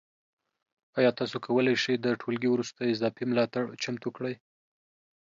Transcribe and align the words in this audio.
ایا 0.97 1.11
تاسو 1.19 1.37
کولی 1.45 1.75
شئ 1.83 1.95
د 1.99 2.07
ټولګي 2.21 2.49
وروسته 2.51 2.91
اضافي 2.93 3.23
ملاتړ 3.31 3.63
چمتو 3.81 4.09
کړئ؟ 4.17 4.35